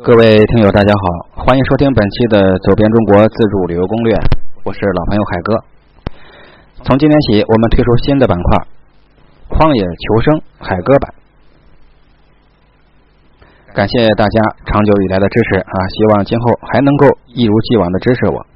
[0.00, 4.14] 各位听友，大家好，欢迎收听本期的《走遍中国自助旅游攻略》，
[4.62, 5.50] 我是老朋友海哥。
[6.86, 8.62] 从今天起，我们推出新的板块——
[9.50, 11.10] 荒野求生海哥版。
[13.74, 14.38] 感谢大家
[14.70, 15.74] 长久以来的支持啊！
[15.90, 18.46] 希望今后还能够一如既往的支持我。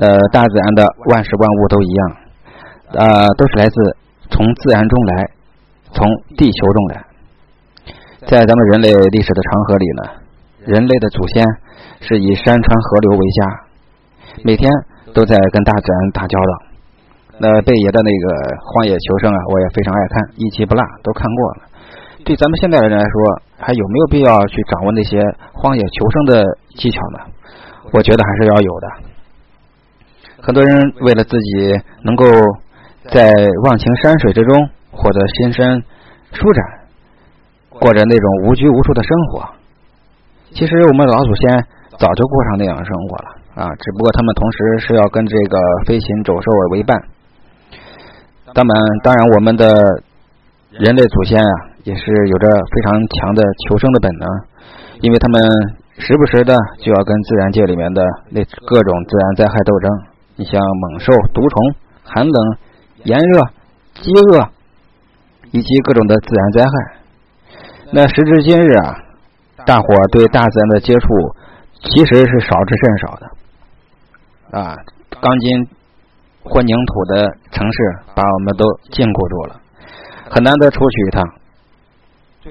[0.00, 2.00] 呃，大自然的万事万物都一样，
[3.04, 3.76] 呃，都是来自
[4.32, 5.28] 从自然中来，
[5.92, 6.08] 从
[6.40, 7.04] 地球中来。
[8.24, 10.24] 在咱们人类历史的长河里呢。
[10.66, 11.44] 人类的祖先
[12.00, 13.40] 是以山川河流为家，
[14.44, 14.72] 每天
[15.12, 16.52] 都在跟大自然打交道。
[17.38, 18.26] 那贝爷的那个
[18.72, 21.68] 《荒野求生》啊，我也非常爱看，一集不落，都看过了。
[22.24, 23.12] 对咱们现代人来说，
[23.58, 25.20] 还有没有必要去掌握那些
[25.52, 26.44] 荒野求生的
[26.78, 27.18] 技巧呢？
[27.92, 28.86] 我觉得还是要有的。
[30.40, 32.24] 很多人为了自己能够
[33.12, 33.32] 在
[33.64, 35.82] 忘情山水之中获得心身
[36.32, 36.64] 舒展，
[37.68, 39.53] 过着那种无拘无束的生活。
[40.54, 41.50] 其实我们老祖先
[41.98, 43.28] 早就过上那样的生活了
[43.66, 46.96] 啊，只不过他们同时是要跟这个飞禽走兽为伴。
[48.54, 49.66] 当然，当然，我们的
[50.70, 51.50] 人类祖先啊，
[51.82, 54.28] 也是有着非常强的求生的本能，
[55.00, 55.42] 因为他们
[55.98, 59.90] 时不时的就要跟自然界里面的那各种自然灾害斗争。
[60.36, 62.56] 你像猛兽、毒虫、寒冷、
[63.02, 63.40] 炎热、
[63.94, 64.48] 饥饿，
[65.50, 66.70] 以及各种的自然灾害。
[67.92, 69.00] 那时至今日啊。
[69.64, 71.08] 大伙对大自然的接触
[71.80, 74.76] 其实是少之甚少的，啊，
[75.20, 75.68] 钢筋
[76.42, 77.78] 混凝土的城市
[78.14, 79.60] 把我们都禁锢住了，
[80.28, 81.24] 很难得出去一趟，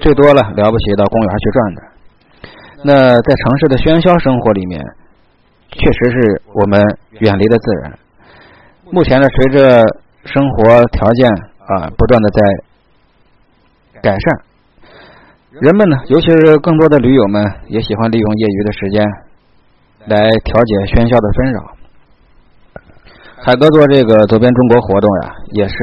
[0.00, 1.88] 最多了了不起到公园去转转。
[2.86, 4.80] 那在城市的喧嚣生活里面，
[5.70, 6.82] 确实是我们
[7.20, 7.98] 远离了自然。
[8.90, 9.82] 目前呢，随着
[10.24, 14.53] 生活条件啊不断的在改善。
[15.60, 19.06] 人们呢，尤其是更多的驴友们，也喜欢利用业余的时间
[20.06, 21.60] 来调节喧嚣的纷扰。
[23.36, 25.76] 海哥做这个走遍中国活动呀，也是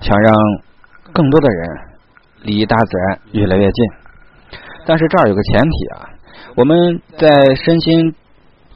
[0.00, 0.32] 想让
[1.12, 1.68] 更多的人
[2.42, 3.84] 离大自然越来越近。
[4.86, 6.06] 但是这儿有个前提啊，
[6.54, 8.14] 我们在身心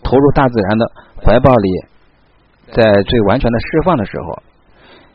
[0.02, 0.90] 投入大自然的
[1.22, 1.70] 怀抱里，
[2.72, 4.42] 在最完全的释放的时候，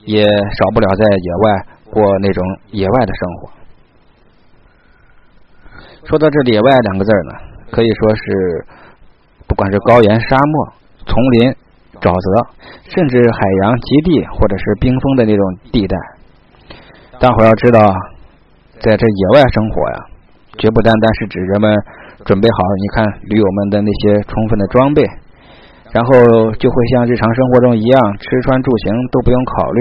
[0.05, 3.49] 也少不了在野外过那种野外的生活。
[6.11, 7.31] 说到这“野外”两个字呢，
[7.71, 8.65] 可以说是
[9.47, 10.67] 不管是高原、沙漠、
[11.07, 11.55] 丛林、
[12.03, 12.27] 沼泽，
[12.91, 15.41] 甚至海洋极地或者是冰封的那种
[15.71, 15.95] 地带，
[17.17, 17.95] 大伙要知道，
[18.83, 19.97] 在这野外生活呀，
[20.59, 21.71] 绝不单单是指人们
[22.27, 25.07] 准备好你看驴友们的那些充分的装备，
[25.95, 29.79] 然后就会像日常生活中一样吃穿住行都不用考虑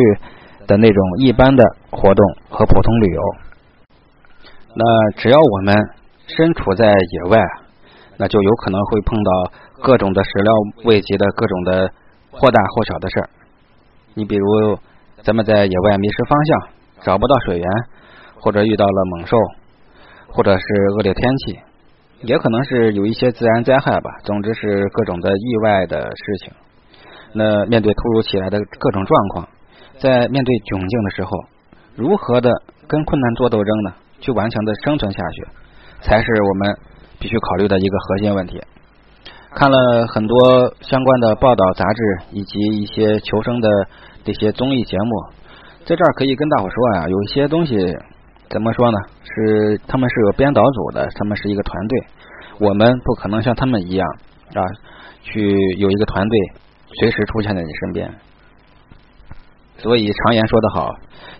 [0.68, 3.20] 的那种一般的活动和普通旅游。
[4.78, 5.74] 那只要我们。
[6.36, 7.38] 身处在野外，
[8.16, 9.52] 那就有可能会碰到
[9.82, 10.52] 各种的始料
[10.84, 11.90] 未及的各种的
[12.30, 13.30] 或大或小的事儿。
[14.14, 14.78] 你比如，
[15.22, 16.68] 咱们在野外迷失方向，
[17.02, 17.66] 找不到水源，
[18.40, 19.36] 或者遇到了猛兽，
[20.28, 20.64] 或者是
[20.96, 21.58] 恶劣天气，
[22.22, 24.10] 也可能是有一些自然灾害吧。
[24.24, 26.52] 总之是各种的意外的事情。
[27.32, 29.48] 那面对突如其来的各种状况，
[29.98, 31.30] 在面对窘境的时候，
[31.94, 32.50] 如何的
[32.88, 33.94] 跟困难做斗争呢？
[34.20, 35.46] 去顽强的生存下去。
[36.02, 36.78] 才是我们
[37.18, 38.60] 必须考虑的一个核心问题。
[39.52, 43.68] 看了很多相关的报道、杂志以及一些求生的
[44.22, 45.24] 这些综艺节目，
[45.84, 47.76] 在这儿可以跟大伙说啊，有一些东西
[48.48, 48.98] 怎么说呢？
[49.24, 52.04] 是他们是有编导组的，他们是一个团队，
[52.60, 54.06] 我们不可能像他们一样
[54.54, 54.62] 啊，
[55.22, 56.38] 去有一个团队
[57.00, 58.14] 随时出现在你身边。
[59.78, 60.94] 所以常言说得好，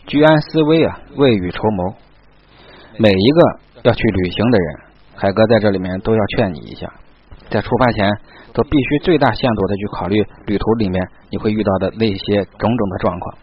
[0.07, 1.95] 居安思危啊，未雨绸缪。
[2.99, 3.61] 每一个。
[3.83, 4.81] 要去旅行的人，
[5.17, 6.93] 海哥在这里面都要劝你一下，
[7.49, 8.11] 在出发前
[8.53, 13.39] 都必须最大限度的去考虑旅途里面你会遇到的那些种种的状况，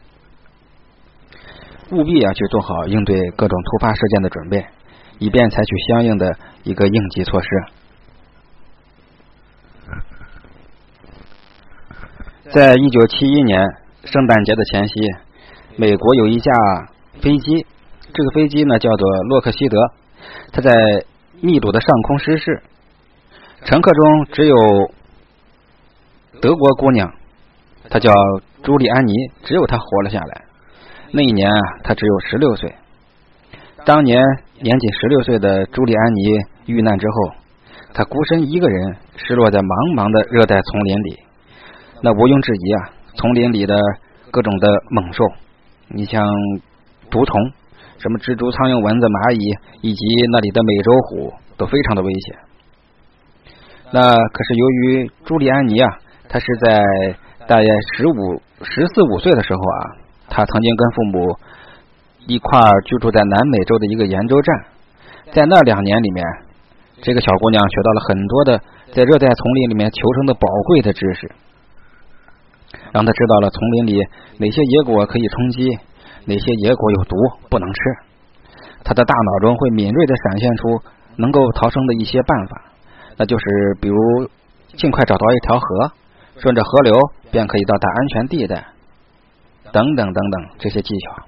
[1.91, 4.65] 务必要去做好应对各种突发事件的准备，
[5.17, 7.47] 以便采取相应的一个应急措施。
[12.51, 13.61] 在一九七一年
[14.05, 14.93] 圣诞节的前夕，
[15.75, 16.51] 美国有一架
[17.21, 17.65] 飞机，
[18.13, 19.77] 这个飞机呢叫做洛克希德。
[20.51, 20.71] 他在
[21.41, 22.61] 秘鲁的上空失事，
[23.65, 24.55] 乘客中只有
[26.41, 27.13] 德国姑娘，
[27.89, 28.11] 她叫
[28.63, 29.13] 朱莉安妮，
[29.43, 30.43] 只有她活了下来。
[31.11, 32.73] 那一年啊，她只有十六岁。
[33.85, 34.23] 当年
[34.59, 37.35] 年仅十六岁的朱莉安妮遇难之后，
[37.93, 41.19] 她孤身一个人失落在茫茫的热带丛林里。
[42.01, 43.75] 那毋庸置疑啊，丛林里的
[44.31, 45.23] 各种的猛兽，
[45.89, 46.23] 你像
[47.09, 47.51] 毒虫。
[47.97, 50.01] 什么蜘蛛、苍蝇、蚊子、蚂蚁，以及
[50.31, 52.37] 那里的美洲虎都非常的危险。
[53.91, 55.87] 那可是由于朱利安尼啊，
[56.29, 56.83] 他是在
[57.47, 59.79] 大约十五、十四五岁的时候啊，
[60.29, 61.35] 他曾经跟父母
[62.27, 64.65] 一块居住在南美洲的一个研究站，
[65.31, 66.23] 在那两年里面，
[67.01, 68.61] 这个小姑娘学到了很多的
[68.91, 71.31] 在热带丛林里面求生的宝贵的知识，
[72.91, 74.05] 让她知道了丛林里
[74.37, 75.79] 哪些野果可以充饥，
[76.27, 77.15] 哪些野果有毒
[77.49, 77.79] 不能吃。
[78.83, 80.81] 他的大脑中会敏锐的闪现出
[81.15, 82.61] 能够逃生的一些办法。
[83.17, 83.45] 那就是
[83.81, 83.95] 比如
[84.75, 85.91] 尽快找到一条河，
[86.37, 86.93] 顺着河流
[87.31, 88.63] 便可以到达安全地带，
[89.71, 91.23] 等等等等这些技巧。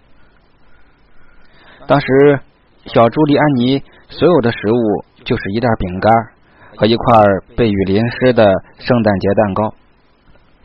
[1.88, 2.40] 当时
[2.86, 6.12] 小朱莉安妮所有的食物就是一袋饼干
[6.78, 7.24] 和一块
[7.57, 9.74] 被雨淋湿的圣诞节蛋糕。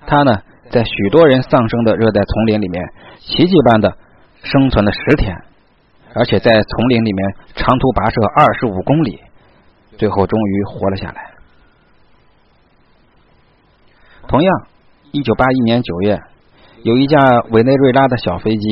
[0.07, 2.85] 他呢，在许多人丧生的热带丛林里面，
[3.21, 3.97] 奇迹般的
[4.44, 5.35] 生存了十天，
[6.14, 9.20] 而且在丛林里面长途跋涉二十五公里。
[9.96, 11.31] 最后终于活了下来。
[14.26, 14.67] 同样，
[15.12, 16.19] 一九八一年九月，
[16.82, 17.20] 有一架
[17.50, 18.67] 委内瑞拉的小飞机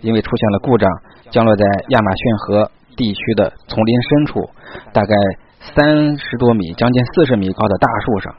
[0.00, 0.90] 因为出现了故障，
[1.30, 4.50] 降落在亚马逊河地区的丛林深处，
[4.94, 5.14] 大概
[5.60, 8.34] 三十多米、将近四十米高的大树上。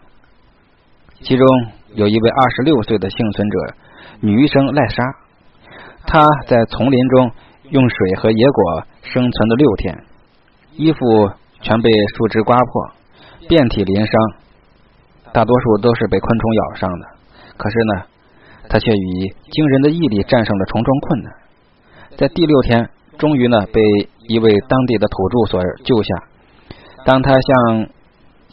[1.22, 1.48] 其中
[1.94, 3.58] 有一位二十六岁的幸存者，
[4.22, 5.04] 女医生赖莎，
[6.08, 7.32] 他在丛林中
[7.70, 10.04] 用水和野果生存了六天，
[10.74, 11.00] 衣服。
[11.66, 12.92] 全被树枝刮破，
[13.48, 14.14] 遍体鳞伤，
[15.32, 17.08] 大多数都是被昆虫咬伤的。
[17.56, 18.04] 可是呢，
[18.68, 21.34] 他却以惊人的毅力战胜了重重困难，
[22.18, 23.80] 在第六天，终于呢被
[24.28, 26.16] 一位当地的土著所救下。
[27.06, 27.88] 当他向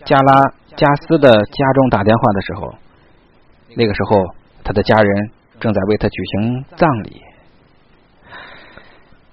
[0.05, 0.44] 加拉
[0.76, 2.75] 加斯的家中打电话的时候，
[3.75, 4.17] 那个时候
[4.62, 7.20] 他的家人正在为他举行葬礼。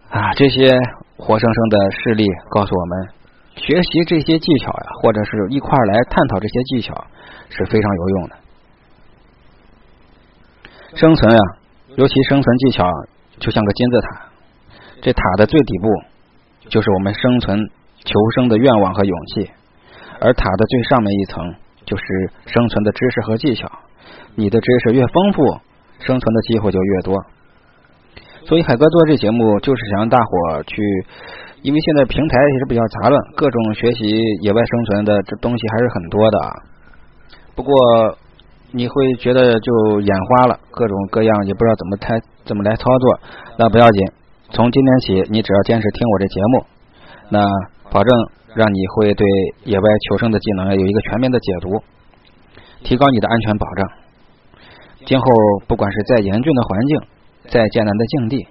[0.10, 0.72] 啊，这些
[1.18, 3.10] 活生生的事例告诉我们。
[3.58, 6.94] 学习这些技巧呀，或者是一块来探讨这些技巧
[7.50, 8.36] 是非常有用的。
[10.94, 11.40] 生存啊，
[11.96, 12.86] 尤其生存技巧
[13.40, 14.22] 就像个金字塔，
[15.02, 15.88] 这塔的最底部
[16.70, 17.60] 就是我们生存
[18.06, 19.50] 求生的愿望和勇气，
[20.20, 22.04] 而塔的最上面一层就是
[22.46, 23.68] 生存的知识和技巧。
[24.36, 25.44] 你的知识越丰富，
[26.00, 27.16] 生存的机会就越多。
[28.48, 30.82] 所以海哥做这节目就是想让大伙去。
[31.64, 34.08] 因为现在平台也是比较杂乱，各种学习
[34.42, 36.54] 野外生存的这东西还是很多的啊。
[37.56, 37.74] 不过
[38.72, 43.20] 你会觉得就眼花了，各种各样也不知道怎么太怎么来操作。
[43.58, 44.06] 那不要紧，
[44.52, 46.66] 从今天起你只要坚持听我这节目，
[47.30, 47.42] 那
[47.92, 48.16] 保证
[48.54, 49.28] 让你会对
[49.66, 51.82] 野外求生的技能有一个全面的解读，
[52.84, 53.90] 提高你的安全保障。
[55.06, 55.26] 今后
[55.68, 57.02] 不管是再严峻的环境，
[57.50, 58.48] 再艰难的境地，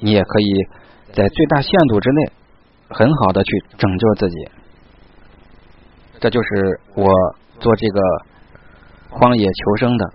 [0.00, 0.66] 你也可以
[1.12, 2.32] 在最大限度之内。
[2.90, 4.48] 很好的去拯救自己，
[6.20, 7.06] 这就是我
[7.58, 8.00] 做这个
[9.10, 10.12] 荒野求生的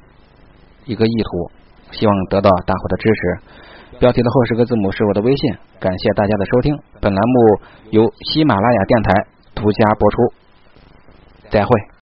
[0.85, 1.51] 一个意图，
[1.91, 3.97] 希望得到大伙的支持。
[3.99, 6.79] 标题的后十个字母是我的微信，感谢大家的收听。
[7.01, 10.33] 本栏目由喜马拉雅电台独家播出，
[11.49, 11.89] 再会。